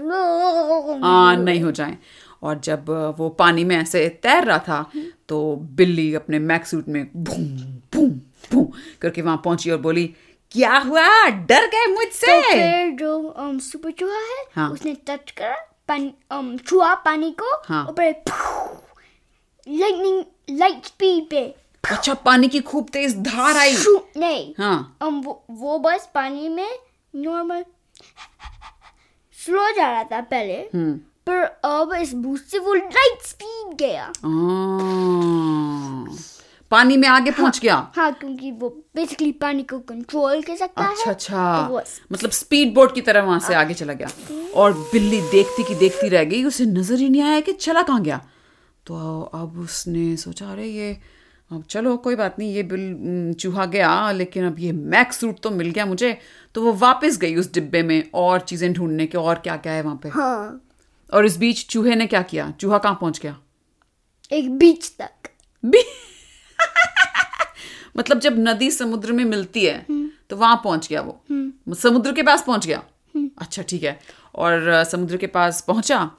हाँ 1.03 1.37
नहीं 1.37 1.63
हो 1.63 1.71
जाए 1.71 1.97
और 2.43 2.59
जब 2.59 2.91
वो 3.19 3.29
पानी 3.29 3.65
में 3.65 3.77
ऐसे 3.77 4.09
तैर 4.23 4.45
रहा 4.45 4.59
था 4.59 4.85
तो 5.29 5.57
बिल्ली 5.57 6.15
अपने 6.15 6.39
मैक 6.39 6.67
सूट 6.67 6.89
में 6.89 7.05
बूम 7.17 7.45
बूम 7.95 8.11
बूम 8.53 8.67
करके 9.03 9.23
वहाँ 9.23 9.41
पहुँची 9.45 9.71
और 9.71 9.79
बोली 9.79 10.15
क्या 10.53 10.79
हुआ 10.79 11.07
डर 11.29 11.67
गए 11.67 11.87
तो 11.87 11.95
मुझसे 11.95 12.41
फिर 12.43 12.91
जो 12.91 13.35
um, 13.41 13.61
सुपर 13.61 13.91
चूहा 13.91 14.19
है 14.19 14.45
हाँ। 14.55 14.71
उसने 14.71 14.95
टच 15.07 15.31
कर 15.31 15.55
पानी 15.89 16.15
um, 16.33 16.59
पानी 17.05 17.31
को 17.43 17.55
हाँ। 17.65 17.85
फिर 17.99 18.15
लाइटनिंग 19.67 20.25
लाइट 20.51 20.87
स्पीड 20.87 21.29
पे 21.31 21.55
अच्छा 21.91 22.15
पानी 22.25 22.49
की 22.49 22.61
खूब 22.61 22.89
तेज 22.93 23.17
धार 23.23 23.57
आई। 23.57 23.77
नहीं 24.17 24.53
हाँ। 24.59 24.97
वो, 25.03 25.45
वो 25.51 25.79
बस 25.79 26.09
पानी 26.15 26.49
में 26.49 26.79
नॉर्मल 27.15 27.65
स्लो 29.37 29.71
जा 29.73 29.91
रहा 29.91 30.05
था 30.05 30.21
पहले 30.23 30.55
हम्म। 30.75 30.93
पर 31.27 31.43
अब 31.65 31.93
इस 31.95 32.13
बूस्ट 32.15 32.45
से 32.45 32.59
वो 32.59 32.75
लाइट 32.75 33.23
स्पीड 33.27 33.77
गया। 33.79 34.13
पानी 36.71 36.97
में 36.97 37.07
आगे 37.09 37.31
पहुँच 37.31 37.59
गया। 37.61 37.75
हाँ 37.97 38.13
क्योंकि 38.13 38.51
वो 38.53 38.69
बेसिकली 38.97 39.33
पानी 39.43 39.63
को 39.63 39.79
कंट्रोल 39.81 40.43
कर 40.43 40.57
सकता 40.57 40.85
अच्छा 40.85 41.05
है 41.05 41.15
अच्छा 41.15 41.69
तो 41.69 41.83
मतलब 42.13 42.31
स्पीड 42.31 42.75
बोट 42.75 42.95
की 42.95 43.01
तरह 43.01 43.23
वहाँ 43.23 43.39
से 43.41 43.55
आगे 43.55 43.75
चला 43.75 43.93
गया। 43.93 44.09
और 44.55 44.73
बिल्ली 44.93 45.21
देखती 45.31 45.63
की 45.65 45.75
देखती 45.75 46.09
रह 46.09 46.25
गई 46.25 46.45
उसे 46.45 46.65
नज़र 46.67 46.99
ही 46.99 47.09
नहीं 47.09 47.23
आया 47.23 47.41
कि 47.41 47.53
चला 47.53 47.83
कहाँ 47.83 48.03
गया। 48.03 48.21
तो 48.87 49.21
अब 49.35 49.59
उसने 49.61 50.17
सोचा 50.17 50.51
अरे 50.53 50.67
ये 50.67 50.97
अब 51.51 51.63
चलो 51.71 51.97
कोई 51.97 52.15
बात 52.17 52.39
नहीं 52.39 52.55
ये 52.55 52.63
बिल 52.63 52.81
हम्म, 52.81 53.33
चूहा 53.33 53.65
गया 53.67 54.11
लेकिन 54.13 54.47
अब 54.47 54.59
ये 54.59 54.73
मैक 54.73 55.13
सूट 55.13 55.41
तो 55.41 55.51
मिल 55.51 55.71
गया 55.71 55.87
मुझे 55.87 56.19
तो 56.55 56.63
वो 56.63 56.73
वापस 56.73 57.19
गई 57.19 57.35
उस 57.37 57.53
डिब्बे 57.55 57.83
में 57.83 58.03
और 58.15 58.41
चीज़ें 58.41 58.73
ढूँढने 58.73 59.07
के 59.07 59.19
और 59.19 59.39
क्या 59.39 59.57
क्या 59.57 59.73
है 59.73 59.83
वहाँ 59.83 59.97
पे। 60.03 60.09
हाँ। 60.09 60.61
और 61.13 61.27
इस 61.27 61.37
बीच 61.37 61.67
चूहे 61.67 61.95
ने 61.95 62.07
क्या 62.07 62.23
किया? 62.23 62.51
चूहा 62.61 62.79
कहाँ 62.79 62.95
पहुँच 63.01 63.19
गया? 63.21 63.37
एक 64.33 64.51
बीच 64.59 64.91
तक। 65.01 65.29
बी- 65.65 65.85
मतलब 67.97 68.19
जब 68.21 68.35
नदी 68.39 68.71
समुद्र 68.71 69.13
में 69.13 69.25
मिलती 69.25 69.65
है 69.67 69.87
तो 70.31 70.37
वहाँ 70.37 70.61
पहुँच 70.65 70.89
गया 70.89 71.01
वो। 71.01 71.75
समुद्र 71.75 72.13
के 72.13 72.23
पास 72.23 72.43
पहुँच 72.47 72.67
गया? 72.67 72.83
अच्छा 73.39 73.63
ठीक 73.63 73.83
है। 73.83 73.99
और 74.35 74.85
समुद्र 74.85 75.17
के 75.17 75.27
पास 75.27 75.61
पहुँचा 75.69 76.11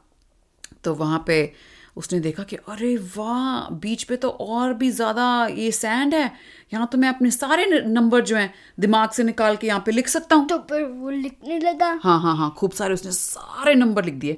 तो 0.84 0.94
वहाँ 0.96 1.24
पे 1.28 1.54
उसने 1.98 2.20
देखा 2.20 2.44
कि 2.44 2.56
अरे 2.70 2.96
वाह 3.16 3.70
बीच 3.76 4.04
पे 4.04 4.16
तो 4.16 4.30
और 4.30 4.74
भी 4.74 4.90
ज़्यादा 4.92 5.26
ये 5.48 5.72
सैंड 5.72 6.14
है। 6.16 6.32
यहाँ 6.74 6.88
तो 6.92 6.98
मैं 6.98 7.10
अपने 7.10 7.32
सारे 7.32 7.66
नंबर 7.82 8.22
जो 8.22 8.36
हैं 8.36 8.54
दिमाग 8.80 9.10
से 9.10 9.24
निकाल 9.24 9.56
के 9.56 9.68
यहाँ 9.68 9.84
पे 9.86 9.92
लिख 9.92 10.08
सकता 10.08 10.36
हूँ। 10.36 10.48
तो 10.48 10.58
फिर 10.70 10.84
वो 10.84 11.10
लिखने 11.10 11.60
लगा। 11.60 11.88
हाँ 12.04 12.20
हाँ 12.22 12.36
हाँ 12.38 12.54
खूब 12.58 12.72
सारे 12.74 12.94
उसने 12.94 13.12
सारे 13.12 13.74
नंबर 13.76 14.06
लिख 14.06 14.14
दिए। 14.16 14.38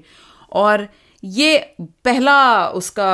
और 0.54 0.88
ये 1.24 1.58
पहला 2.06 2.68
उसका 2.72 3.12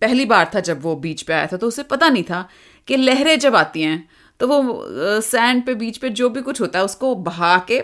पहली 0.00 0.24
बार 0.26 0.50
था 0.54 0.60
जब 0.62 0.82
वो 0.82 0.94
बीच 0.96 1.22
पे 1.22 1.32
आया 1.32 1.46
था 1.46 1.56
तो 1.56 1.66
उसे 1.66 1.82
पता 1.84 2.08
नहीं 2.08 2.22
था 2.24 2.46
कि 2.88 2.96
लहरें 2.96 3.38
जब 3.38 3.56
आती 3.56 3.82
हैं 3.82 4.08
तो 4.40 4.46
वो 4.48 5.20
सैंड 5.22 5.64
पे 5.66 5.74
बीच 5.76 5.98
पे 5.98 6.08
जो 6.10 6.28
भी 6.30 6.40
कुछ 6.42 6.60
होता 6.60 6.78
है 6.78 6.84
उसको 6.84 7.14
बहा 7.24 7.56
के 7.68 7.80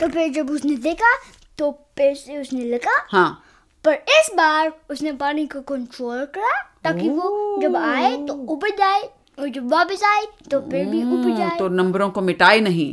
तो 0.00 0.08
फिर 0.08 0.32
जब 0.32 0.50
उसने 0.50 0.76
देखा 0.82 1.14
तो 1.58 1.70
फिर 1.98 2.14
से 2.14 2.38
उसने 2.38 2.64
लिखा 2.64 2.96
हाँ। 3.10 3.42
पर 3.86 3.94
इस 3.94 4.30
बार 4.36 4.72
उसने 4.90 5.12
पानी 5.12 5.46
को 5.46 5.60
कंट्रोल 5.60 6.24
करा 6.34 6.52
ताकि 6.84 7.08
वो 7.08 7.60
जब 7.62 7.76
आए 7.76 8.16
तो 8.26 8.34
ऊपर 8.52 8.70
जाए 8.70 9.02
और 9.38 9.48
जब 9.48 9.70
वापस 9.70 10.02
आए 10.04 10.26
तो 10.50 10.60
फिर 10.60 10.86
भी 10.86 11.02
ऊपर 11.04 11.36
जाए। 11.36 11.58
तो 11.58 11.68
नंबरों 11.68 12.10
को 12.10 12.20
मिटाए 12.20 12.60
नहीं। 12.60 12.88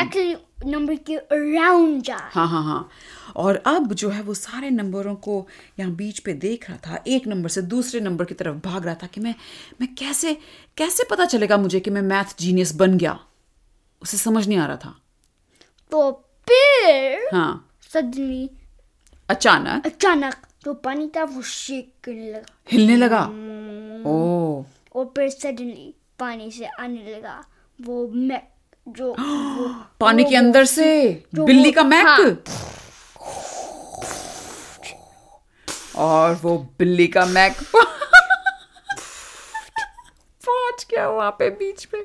एक्चुअली 0.00 0.36
नंबर 0.66 0.94
के 1.06 1.16
अराउंड 1.16 2.02
जाए। 2.02 2.30
हाँ 2.32 2.46
हाँ 2.48 2.62
हाँ। 2.64 2.88
और 3.36 3.56
अब 3.66 3.92
जो 3.92 4.10
है 4.10 4.20
वो 4.22 4.34
सारे 4.34 4.70
नंबरों 4.70 5.14
को 5.14 5.46
यहाँ 5.78 5.92
बीच 5.92 6.18
पे 6.18 6.32
देख 6.32 6.68
रहा 6.70 6.78
था 6.86 7.02
एक 7.06 7.26
नंबर 7.26 7.48
से 7.48 7.62
दूसरे 7.62 8.00
नंबर 8.00 8.24
की 8.24 8.34
तरफ़ 8.34 8.56
भाग 8.64 8.86
रहा 8.86 8.94
था 8.94 9.06
कि 9.06 9.20
मैं 9.20 9.34
मैं 9.80 9.94
कैसे 9.94 10.36
कैसे 10.76 11.04
पता 11.10 11.24
चलेगा 11.24 11.56
मुझे 11.56 11.80
कि 11.80 11.90
मैं 11.90 12.02
मैथ 12.02 12.38
जीनियस 12.40 12.74
बन 12.74 12.96
गया? 12.98 13.18
उसे 14.02 14.16
समझ 14.16 14.46
नहीं 14.48 14.58
आ 14.58 14.66
रहा 14.66 14.76
था। 14.76 14.94
तो 15.92 16.10
फिर 16.48 17.28
हाँ। 17.34 17.68
सडनली 17.92 18.50
अचानक? 19.28 19.86
अचानक 19.86 20.34
जो 20.64 20.72
पानी 20.74 21.08
था 21.16 21.24
वो 21.24 21.42
शेक 21.42 21.92
करने 22.04 22.30
लगा। 22.32 22.46
हिलने 22.72 22.96
लगा? 22.96 23.22
ओ 24.10 24.14
और 24.96 25.04
फिर 25.16 25.28
सडनली 25.28 25.94
पानी 26.18 26.50
से 26.50 26.66
आने 26.80 27.14
लगा। 27.16 27.42
वो 27.78 28.08
मैक 28.14 28.48
जो 28.88 29.08
वो 29.18 29.68
पानी 30.00 30.22
वो- 30.22 30.30
के 30.32 30.36
अंदर 30.36 30.64
से? 30.64 30.86
बिल्ली 31.34 31.72
का 31.72 31.82
मैक 31.84 32.06
हाँ। 32.06 32.36
और 36.04 36.34
वो 36.42 36.56
बिल्ली 36.78 37.06
का 37.06 37.24
मैक 37.26 37.56
पहुँच 40.46 40.86
गया 40.90 41.08
वहाँ 41.08 41.30
पे 41.38 41.50
बीच 41.50 41.84
पे 41.84 42.04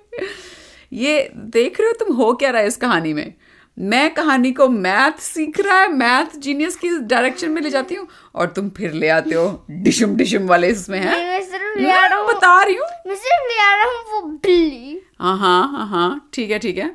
ये 0.93 1.31
देख 1.35 1.79
रहे 1.79 1.89
हो 1.89 2.05
तुम 2.05 2.15
हो 2.15 2.33
क्या 2.33 2.49
रहा 2.51 2.61
है 2.61 2.67
इस 2.67 2.77
कहानी 2.77 3.13
में? 3.13 3.33
मैं 3.77 4.13
कहानी 4.13 4.51
को 4.51 4.67
मैथ 4.69 5.19
सीख 5.21 5.59
रहा 5.59 5.79
है 5.79 5.87
मैथ 5.89 6.37
जीनियस 6.39 6.75
की 6.75 6.89
डायरेक्शन 6.99 7.51
में 7.51 7.61
ले 7.61 7.69
जाती 7.69 7.95
हूँ 7.95 8.07
और 8.35 8.47
तुम 8.47 8.69
फिर 8.69 8.93
ले 8.93 9.07
आते 9.09 9.35
हो 9.35 9.65
डिशुम 9.71 10.15
डिशुम 10.15 10.47
वाले 10.47 10.67
इसमें 10.69 10.99
है? 10.99 11.17
मैं 11.17 11.41
सिर्फ़ 11.41 11.79
ले 11.79 11.91
आ 11.91 12.05
रहा 12.05 12.19
हूँ। 12.19 12.27
बता 12.27 12.61
रही 12.63 12.75
हूँ। 12.75 12.87
मैं 13.07 13.15
सिर्फ़ 13.15 13.47
ले 13.49 13.59
आ 13.63 13.73
रहा 13.75 13.85
हूँ 13.85 14.03
वो 14.11 14.21
बिल्ली। 14.27 15.01
हाँ 15.21 15.37
हाँ 15.37 15.67
हाँ 15.71 15.87
हाँ 15.87 16.29
ठीक 16.33 16.51
है 16.51 16.59
ठीक 16.59 16.77
है। 16.77 16.89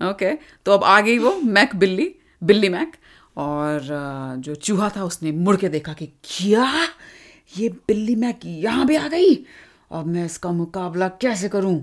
ओके 0.00 0.32
तो 0.66 0.72
अब 0.72 0.84
आ 0.84 1.00
गई 1.00 1.18
वो 1.18 1.34
मैक 1.44 1.76
बिल्ली 1.76 2.14
बिल्ली 2.42 2.68
मैक। 2.68 2.92
और 3.36 3.80
जो 4.38 4.54
चूहा 4.54 4.88
था 4.96 5.04
उसने 5.04 5.32
मुड़ 5.32 5.56
के 5.56 5.68
देखा 5.68 5.92
कि 5.92 6.06
क्या? 6.24 6.66
ये 7.52 7.68
बिल्ली 7.88 8.14
मैक 8.16 8.40
यहाँ 8.46 8.86
भी 8.86 8.96
आ 8.96 9.08
गई। 9.08 9.34
अब 9.92 10.06
मैं 10.06 10.24
इसका 10.26 10.50
मुकाबला 10.52 11.08
कैसे 11.22 11.48
करूँ? 11.48 11.74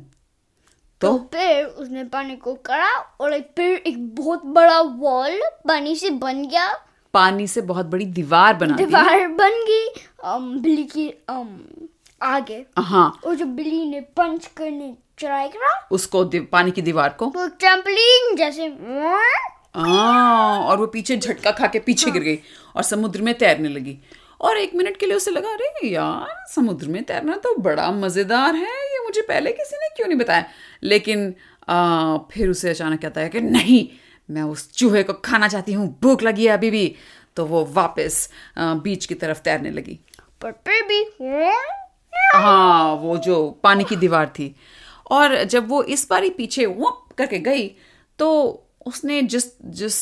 तो 1.02 1.08
तो 1.10 1.18
फिर 1.34 1.66
उसने 1.66 2.04
पानी 2.06 2.36
को 2.36 2.54
करा 2.66 2.92
और 3.22 3.40
फिर 3.58 3.76
एक 3.78 3.98
बहुत 4.16 4.46
बड़ा 4.48 4.80
वॉल 4.82 5.40
पानी 5.68 5.96
से 5.96 6.10
बन 6.20 6.44
गया। 6.46 6.68
पानी 7.14 7.48
से 7.48 7.62
बहुत 7.64 7.86
बड़ी 7.86 8.06
दीवार 8.08 8.54
बना 8.54 8.76
दीवार 8.76 9.28
बन 9.30 9.64
गई 9.68 9.86
बिल्ली 10.62 10.84
की 10.92 11.08
आगे। 12.22 12.66
हाँ। 12.80 13.20
और 13.26 13.36
जो 13.36 13.46
बिल्ली 13.48 13.86
ने 13.86 14.02
पंच 14.18 14.46
करने 14.58 14.94
ट्राई 15.18 15.48
करा 15.50 15.74
उसको 15.92 16.24
पानी 16.52 16.72
की 16.72 16.82
दीवार 16.82 17.10
को। 17.20 17.26
तो 17.28 17.48
ट्रम्पलिन 17.50 18.36
जैसे 18.36 18.68
हाँ 19.76 20.60
और 20.62 20.78
वो 20.78 20.88
पीछे 20.88 21.18
झटका 21.18 21.52
खा 21.52 21.68
के 21.68 21.80
पीछे 21.80 22.12
गिर 22.12 22.24
गई 22.24 22.40
और 22.76 22.84
समुद्र 22.84 23.22
में 23.22 23.38
तैरने 23.38 23.70
लगी। 23.70 23.98
और 24.42 24.58
एक 24.58 24.76
मिनट 24.76 24.98
के 24.98 25.06
लिए 25.06 25.16
उसे 25.16 25.32
लगा 25.32 25.50
अरे 25.50 25.88
यार 25.88 26.46
समुद्र 26.50 26.88
में 26.88 27.04
तैरना 27.04 27.36
तो 27.38 27.56
बड़ा 27.62 27.90
मज़ेदार 27.94 28.56
है 28.56 28.62
ये 28.64 28.99
मुझे 29.10 29.22
पहले 29.22 29.52
किसी 29.52 29.76
ने 29.76 29.90
क्यों 29.96 30.08
नहीं 30.08 30.18
बताया? 30.18 30.46
लेकिन 30.84 31.34
आ, 31.70 32.18
फिर 32.32 32.50
उसे 32.50 32.70
अचानक 32.70 33.02
कहता 33.02 33.22
है 33.22 33.30
कि 33.30 33.42
नहीं 33.42 33.88
मैं 34.30 34.42
उस 34.44 34.72
चूहे 34.74 35.04
को 35.04 35.14
खाना 35.26 35.48
चाहती 35.48 35.74
हूँ 35.74 35.88
भूख 36.02 36.24
लगी 36.24 36.46
है 36.46 36.54
अभी 36.54 36.70
भी। 36.72 36.96
तो 37.38 37.46
वो 37.46 37.64
वापस 37.74 38.30
आ, 38.58 38.74
बीच 38.76 39.06
की 39.06 39.16
तरफ़ 39.16 39.42
तैरने 39.42 39.72
लगी। 39.72 40.00
पर 40.42 40.52
फिर 40.68 40.84
भी 40.84 41.04
हाँ 42.36 42.94
वो 42.96 43.18
जो 43.18 43.36
पानी 43.64 43.84
की 43.84 43.96
दीवार 43.96 44.28
थी। 44.30 44.56
और 45.12 45.44
जब 45.44 45.68
वो 45.70 45.82
इस 45.84 46.08
बारी 46.10 46.30
पीछे 46.30 46.66
वो 46.66 46.90
करके 47.18 47.40
गई 47.40 47.68
तो 48.20 48.28
उसने 48.86 49.22
जिस 49.22 49.46
जिस 49.78 49.98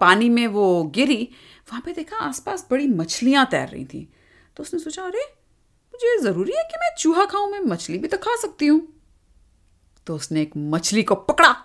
पानी 0.00 0.28
में 0.28 0.46
वो 0.46 0.66
गिरी 0.94 1.28
वहाँ 1.70 1.82
पे 1.84 1.92
देखा 1.92 2.16
आसपास 2.18 2.66
बड़ी 2.70 2.86
मछलियाँ 2.88 3.46
तैर 3.50 3.68
रही 3.68 3.84
थी। 3.84 4.08
तो 4.56 4.62
उसने 4.62 4.80
सोचा 4.80 5.02
अरे 5.02 5.24
मुझे 6.02 6.22
ज़रूरी 6.22 6.52
है 6.56 6.62
कि 6.62 6.76
मैं 6.76 6.90
चूहा 6.98 7.24
खाऊं 7.24 7.50
मैं 7.50 7.60
मछली 7.60 7.98
भी 7.98 8.08
तो 8.08 8.16
खा 8.16 8.36
सकती 8.36 8.66
हूँ। 8.66 8.80
तो 10.06 10.14
उसने 10.14 10.42
एक 10.42 10.50
मछली 10.56 11.02
को 11.02 11.14
पकड़ा 11.14 11.56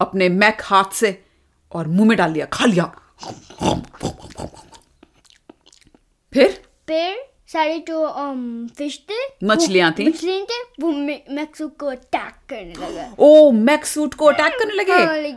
अपने 0.00 0.28
मैक 0.28 0.58
हाथ 0.64 0.92
से 0.92 1.24
और 1.72 1.86
मुँह 1.88 2.08
में 2.08 2.18
डाल 2.18 2.30
लिया 2.32 2.46
खा 2.46 2.64
लिया। 2.64 2.84
फिर? 6.32 6.62
फिर 6.88 7.24
सारे 7.48 7.78
जो 7.78 8.08
फ़िश 8.74 9.04
थे 9.10 9.46
मछलियाँ 9.46 9.92
थी। 9.98 10.08
मछलियाँ 10.08 10.44
थे 10.44 10.62
वो 10.80 10.90
मैक्सू 11.34 11.68
को 11.68 11.86
अटैक 11.86 12.34
करने 12.48 12.74
लगा। 12.74 13.14
ओ 13.18 13.50
मैक 13.50 13.84
सूट 13.84 14.14
को 14.14 14.24
अटैक 14.24 14.52
करने 14.52 14.74
लगे? 14.74 15.32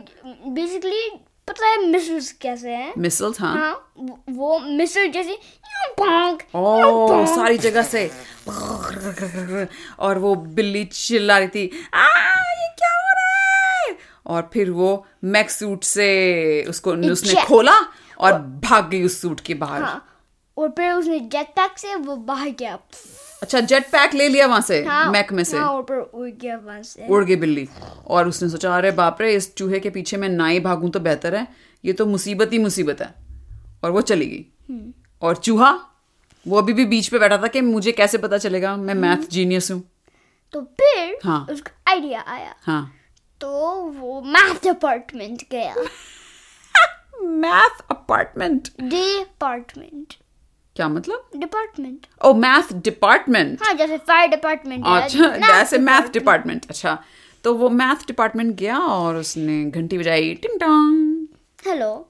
बेसिकली 0.50 1.10
पता 1.48 1.66
है 1.66 1.86
मिसल्स 1.86 2.32
कैसे 2.32 2.70
हैं? 2.70 2.94
मिसल्स 2.98 3.40
हाँ। 3.40 3.54
हाँ 3.54 3.92
वो- 4.28 4.62
मिसल 4.62 5.08
जैसे 5.08 5.38
ओ 6.54 7.24
सारी 7.26 7.58
जगह 7.58 7.82
से। 7.82 8.10
और 9.98 10.18
वो 10.18 10.34
बिल्ली 10.34 10.84
चिल्ला 10.84 11.38
रही 11.38 11.48
थी 11.48 11.70
आ 11.94 12.04
ये 12.50 12.68
क्या 12.78 12.90
हो 12.90 13.12
रहा 13.16 13.68
है? 13.68 13.96
और 14.26 14.50
फिर 14.52 14.70
वो 14.70 15.06
मैक 15.24 15.50
सूट 15.50 15.84
से 15.84 16.64
उसको 16.68 16.92
उसने 17.12 17.42
खोला 17.44 17.74
और 18.20 18.38
भाग 18.64 18.88
गई 18.90 19.02
उस 19.02 19.20
सूट 19.20 19.40
के 19.40 19.54
बाहर। 19.54 19.82
हाँ 19.82 20.06
और 20.56 20.68
फिर 20.68 20.92
उसने 20.92 21.18
जेट 21.20 21.46
पैक 21.56 21.78
से 21.78 21.94
वो 21.94 22.16
बाहर 22.16 22.48
गया। 22.58 22.78
अच्छा 23.42 23.60
जेट 23.60 23.86
पैक 23.86 24.14
ले 24.14 24.28
लिया 24.28 24.46
वहाँ 24.46 24.60
से 24.60 24.82
हाँ, 24.84 25.10
मैक 25.12 25.32
में 25.32 25.44
से। 25.44 25.56
हाँ 25.56 25.68
और 25.68 26.10
उड़ 26.14 26.28
गया 26.28 26.56
वहाँ 26.56 26.82
से। 26.82 27.06
उड़ 27.08 27.24
गई 27.24 27.36
बिल्ली। 27.36 27.68
और 28.06 28.28
उसने 28.28 28.48
सोचा 28.48 28.76
अरे 28.76 28.90
बाप 28.90 29.20
रे 29.22 29.34
इस 29.34 29.54
चूहे 29.54 29.80
के 29.80 29.90
पीछे 29.90 30.16
मैं 30.16 30.28
ना 30.28 30.46
ही 30.46 30.60
भागूं 30.60 30.90
तो 30.90 31.00
बेहतर 31.00 31.34
है। 31.34 31.46
ये 31.84 31.92
तो 31.92 32.06
मुसीबत 32.06 32.52
ही 32.52 32.58
मुसीबत 32.58 33.00
है। 33.00 33.14
और 33.84 33.90
वो 33.90 34.00
चली 34.00 34.26
गई। 34.26 34.46
और 35.22 35.36
चूहा 35.36 35.70
वो 36.48 36.58
अभी 36.58 36.72
भी 36.72 36.84
बीच 36.84 37.08
पे 37.08 37.18
बैठा 37.18 37.36
था 37.36 37.46
कि 37.46 37.60
मुझे 37.60 37.92
कैसे 37.92 38.18
पता 38.18 38.38
चलेगा? 38.38 38.76
मैं 38.76 38.94
मैथ 38.94 39.16
जीनियस 39.30 39.70
हूँ। 39.70 39.82
तो 40.52 40.60
फिर 40.60 41.18
हाँ। 41.24 41.46
उसका 41.50 41.90
आइडिया 41.90 42.20
आया। 42.20 42.54
हाँ। 42.62 42.92
तो 43.40 43.74
वो 43.76 44.20
मैथ 44.20 44.62
डिपार्टमेंट 44.62 45.42
गया। 45.50 45.74
मैथ 47.22 47.80
अपार्टमेंट 47.90 48.68
डिपार्टमेंट 48.80 50.14
क्या 50.76 50.88
मतलब? 50.88 51.30
डिपार्टमेंट 51.36 52.06
ओ 52.24 52.32
मैथ 52.34 52.72
डिपार्टमेंट 52.72 53.62
हाँ 53.62 53.74
जैसे 53.74 53.96
फायर 53.98 54.28
डिपार्टमेंट 54.30 54.86
अच्छा 54.86 55.36
जैसे 55.36 55.78
मैथ 55.78 56.12
डिपार्टमेंट 56.12 56.66
अच्छा। 56.70 56.98
तो 57.44 57.54
वो 57.54 57.68
मैथ 57.68 58.06
डिपार्टमेंट 58.06 58.54
गया 58.56 58.78
और 58.78 59.16
उसने 59.16 59.64
घंटी 59.64 59.98
बजाई 59.98 60.34
टिंग 60.34 60.58
टोंग 60.60 61.26
हेलो 61.66 62.09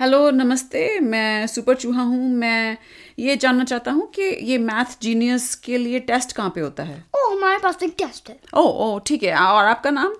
हेलो 0.00 0.30
नमस्ते 0.30 0.98
मैं 1.00 1.46
सुपर 1.46 1.74
चूहा 1.74 2.02
हूँ। 2.02 2.28
मैं 2.30 2.76
ये 3.18 3.34
जानना 3.36 3.64
चाहता 3.64 3.90
हूँ 3.90 4.06
कि 4.10 4.22
ये 4.42 4.56
मैथ 4.58 4.96
जीनियस 5.02 5.54
के 5.54 5.78
लिए 5.78 5.98
टेस्ट 6.00 6.32
कहाँ 6.32 6.50
पे 6.54 6.60
होता 6.60 6.82
है? 6.82 6.96
ओ 7.16 7.30
हमारे 7.30 7.58
पास 7.58 7.82
एक 7.82 7.94
टेस्ट 7.98 8.28
है। 8.30 8.38
ओ 8.54 8.62
ओ 8.62 8.98
ठीक 9.06 9.22
है 9.22 9.34
और 9.36 9.64
आपका 9.64 9.90
नाम? 9.90 10.14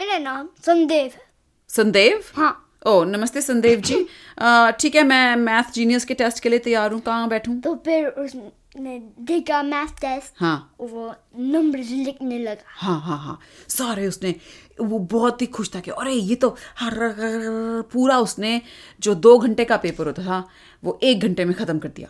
मेरा 0.00 0.18
नाम 0.18 0.48
संदेव 0.66 1.10
है। 1.14 1.26
संदेव? 1.70 2.22
हाँ। 2.36 2.80
ओ 2.86 3.02
नमस्ते 3.04 3.40
संदेव 3.40 3.80
जी। 3.80 4.02
ठीक 4.80 4.94
है 4.94 5.02
मैं 5.02 5.36
मैथ 5.36 5.72
जीनियस 5.74 6.04
के 6.04 6.14
टेस्ट 6.14 6.42
के 6.42 6.48
लिए 6.48 6.58
तैयार 6.58 6.92
हूँ। 6.92 7.00
कहाँ 7.00 7.28
बैठूँ? 7.28 7.60
तो 7.60 7.74
फिर 7.84 8.06
देखा 8.80 9.62
मैथ 9.62 10.00
टेस्ट 10.00 10.40
हाँ। 10.40 10.74
वो 10.80 11.14
नंबर 11.38 11.78
लिखने 11.78 12.38
लगा। 12.38 12.64
हाँ 12.76 13.00
हाँ 13.00 13.18
हाँ। 13.18 13.38
सारे 13.68 14.06
उसने 14.06 14.34
वो 14.80 14.98
बहुत 15.12 15.42
ही 15.42 15.46
खुश 15.46 15.74
था 15.74 15.80
कि 15.80 15.90
अरे 15.90 16.12
ये 16.12 16.34
तो 16.34 16.48
हर 16.78 16.94
पूरा 17.92 18.18
उसने 18.18 18.60
जो 19.00 19.14
दो 19.16 19.38
घंटे 19.38 19.64
का 19.64 19.76
पेपर 19.76 20.06
होता 20.06 20.24
था 20.24 20.48
वो 20.82 20.98
एक 21.02 21.20
घंटे 21.20 21.44
में 21.44 21.54
खत्म 21.56 21.78
कर 21.78 21.88
दिया। 21.88 22.08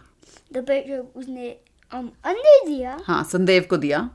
तो 0.55 0.63
फिर 0.63 0.97
उसने 0.99 1.49
अंदर 1.93 2.67
दिया। 2.67 2.99
हाँ 3.05 3.23
संदेव 3.25 3.67
को 3.71 3.77
दिया। 3.77 4.09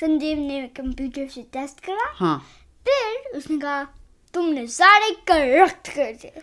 संदेव 0.00 0.38
ने 0.38 0.66
कंप्यूटर 0.76 1.28
से 1.28 1.42
टेस्ट 1.52 1.80
करा। 1.80 2.12
हाँ। 2.16 2.38
फिर 2.86 3.36
उसने 3.38 3.58
कहा 3.58 3.82
तुमने 4.34 4.66
सारे 4.66 5.10
करेक्ट 5.28 5.88
कर 5.88 6.12
दिए। 6.12 6.42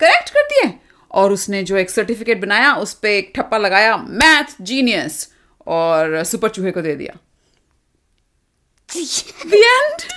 करेक्ट 0.00 0.30
कर 0.30 0.42
दिए? 0.44 0.78
और 1.10 1.32
उसने 1.32 1.62
जो 1.62 1.76
एक 1.76 1.90
सर्टिफिकेट 1.90 2.40
बनाया 2.40 2.74
उस 2.74 2.94
पर 2.94 3.08
एक 3.08 3.32
ठप्पा 3.36 3.58
लगाया 3.58 3.96
मैथ 3.96 4.44
जीनियस 4.60 5.34
और 5.66 6.24
सुपर 6.24 6.48
चूहे 6.48 6.70
को 6.70 6.80
दे 6.80 6.94
दिया। 6.96 7.18
The 8.88 9.64
end. 9.64 10.04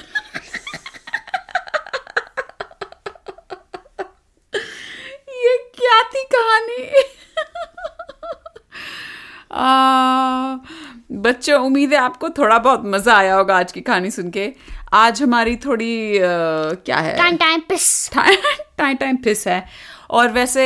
ये 5.30 5.58
क्या 5.58 6.04
थी 6.04 6.24
कहानी? 6.36 6.92
आ, 9.52 10.56
बच्चों 11.12 11.66
उम्मीद 11.66 11.94
है 11.94 12.00
आपको 12.00 12.30
थोड़ा 12.30 12.58
बहुत 12.58 12.82
मज़ा 12.86 13.18
आया 13.18 13.36
होगा 13.36 13.58
आज 13.58 13.72
की 13.72 13.82
कहानी 13.82 14.12
सुन 14.12 14.30
के। 14.30 14.54
आज 14.94 15.22
हमारी 15.24 15.56
थोड़ी 15.56 16.18
आ, 16.18 16.22
क्या 16.74 16.98
है? 16.98 17.18
Time 17.18 17.38
time 17.38 17.60
piece 17.60 18.12
time 18.78 18.98
time 18.98 19.18
piece 19.18 19.48
है। 19.48 19.91
और 20.12 20.32
वैसे 20.32 20.64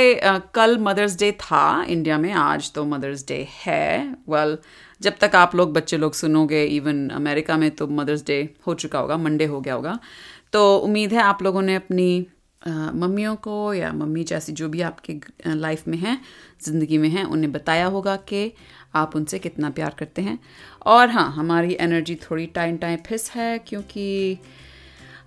कल 0.56 0.78
मदर्स 0.78 1.18
डे 1.20 1.32
था 1.32 1.84
इंडिया 1.84 2.18
में 2.18 2.32
आज 2.34 2.72
तो 2.74 2.86
मदर्स 2.86 3.26
डे 3.28 3.48
है। 3.66 4.00
वेल 4.30 4.54
well, 4.54 4.66
जब 5.02 5.18
तक 5.22 5.36
आप 5.36 5.56
लोग 5.56 5.74
बच्चे 5.74 5.98
लोग 5.98 6.14
सुनोगे 6.14 6.64
इवन 6.66 7.08
अमेरिका 7.10 7.58
में 7.58 7.70
तो 7.72 7.88
मदर्स 7.88 8.26
डे 8.26 8.38
हो 8.68 8.74
चुका 8.74 9.00
होगा 9.00 9.18
मंडे 9.18 9.46
हो 9.46 9.60
गया 9.62 9.74
होगा। 9.74 10.00
तो 10.54 10.78
उम्मीद 10.78 11.14
है 11.14 11.22
आप 11.22 11.44
लोगों 11.44 11.62
ने 11.62 11.76
अपनी 11.76 12.28
मम्मियों 12.62 13.36
को 13.36 13.74
या 13.74 13.92
मम्मी 13.94 14.24
जैसी 14.24 14.52
जो 14.52 14.70
भी 14.70 14.82
आपके 14.82 15.14
लाइफ 15.48 15.88
में 15.88 15.98
हैं 15.98 16.20
ज़िंदगी 16.64 16.98
में 16.98 17.10
हैं 17.10 17.24
उन्हें 17.26 17.52
बताया 17.52 17.86
होगा 17.86 18.16
कि 18.30 18.52
आप 18.96 19.16
उनसे 19.16 19.40
कितना 19.40 19.70
प्यार 19.70 19.96
करते 20.00 20.22
हैं। 20.22 20.38
और 20.86 21.10
हाँ 21.10 21.32
हमारी 21.32 21.78
एनर्जी 21.80 22.16
थोड़ी 22.22 22.46
टाइम 22.56 22.78
टाइम 22.78 23.00
फिस 23.08 23.30
है 23.32 23.58
क्योंकि 23.60 24.38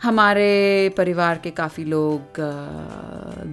हमारे 0.01 0.89
परिवार 0.97 1.39
के 1.39 1.51
काफ़ी 1.51 1.85
लोग 1.85 2.41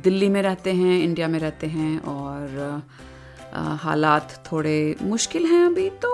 दिल्ली 0.04 0.28
में 0.30 0.42
रहते 0.42 0.74
हैं, 0.74 1.00
इंडिया 1.00 1.28
में 1.28 1.40
रहते 1.40 1.68
हैं 1.68 2.00
और 2.02 2.84
हालात 3.82 4.44
थोड़े 4.52 4.96
मुश्किल 5.02 5.46
हैं 5.46 5.66
अभी 5.66 5.90
तो 6.04 6.12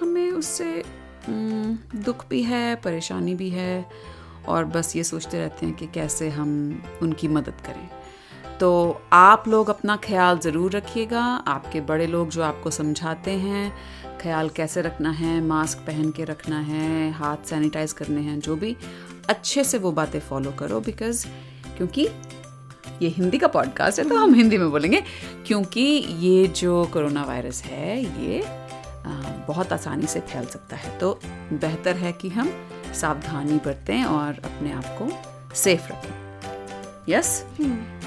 हमें 0.00 0.30
उससे 0.30 0.82
दुख 1.28 2.26
भी 2.28 2.42
है, 2.42 2.74
परेशानी 2.76 3.34
भी 3.34 3.50
है 3.50 3.84
और 4.48 4.64
बस 4.66 4.94
ये 4.96 5.04
सोचते 5.04 5.38
रहते 5.38 5.66
हैं 5.66 5.74
कि 5.76 5.86
कैसे 5.94 6.28
हम 6.30 6.82
उनकी 7.02 7.28
मदद 7.28 7.60
करें। 7.66 7.88
तो 8.60 9.00
आप 9.12 9.48
लोग 9.48 9.68
अपना 9.70 9.96
ख्याल 9.96 10.38
ज़रूर 10.38 10.72
रखिएगा। 10.72 11.22
आपके 11.48 11.80
बड़े 11.82 12.06
लोग 12.06 12.28
जो 12.28 12.42
आपको 12.42 12.70
समझाते 12.70 13.30
हैं, 13.30 13.72
ख्याल 14.20 14.48
कैसे 14.48 14.82
रखना 14.82 15.10
है, 15.10 15.40
मास्क 15.40 15.78
पहन 15.78 16.10
के 16.10 16.24
रखना 16.24 16.58
है, 16.60 17.10
हाथ 17.12 17.46
सैनिटाइज 17.46 17.92
करने 17.92 18.20
हैं, 18.20 18.38
जो 18.40 18.56
भी 18.56 18.76
अच्छे 19.28 19.64
से 19.64 19.78
वो 19.78 19.92
बातें 19.92 20.20
फॉलो 20.20 20.50
करो 20.50 20.80
बिकॉज़ 20.80 21.26
क्योंकि 21.76 22.08
ये 23.02 23.08
हिंदी 23.08 23.38
का 23.38 23.46
पॉडकास्ट 23.46 23.98
है 23.98 24.08
तो 24.08 24.16
हम 24.16 24.34
हिंदी 24.34 24.58
में 24.58 24.70
बोलेंगे। 24.70 25.02
क्योंकि 25.46 25.80
ये 26.20 26.46
जो 26.46 26.84
कोरोना 26.92 27.22
वायरस 27.24 27.62
है 27.62 28.00
ये 28.02 28.42
बहुत 29.46 29.72
आसानी 29.72 30.06
से 30.06 30.20
फैल 30.20 30.46
सकता 30.46 30.76
है। 30.76 30.98
तो 30.98 31.18
बेहतर 31.52 31.96
है 31.96 32.12
कि 32.12 32.28
हम 32.28 32.52
सावधानी 32.94 33.56
बरतें 33.64 34.04
और 34.04 34.40
अपने 34.44 34.72
आप 34.72 34.84
को 34.98 35.54
सेफ़ 35.54 35.88
रखें। 35.88 37.12
यस 37.12 37.44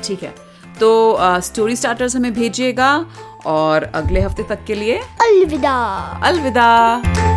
ठीक 0.04 0.24
है। 0.24 0.34
तो 0.80 1.18
स्टोरी 1.42 1.76
स्टार्टर्स 1.76 2.16
हमें 2.16 2.34
भेजिएगा 2.34 2.96
और 3.46 3.84
अगले 3.84 4.22
हफ़्ते 4.22 4.44
तक 4.44 4.64
के 4.66 4.76
लिए 4.76 4.98
अलविदा। 5.22 5.76
अलविदा। 6.24 7.33